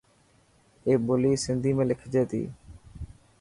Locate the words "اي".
0.85-0.93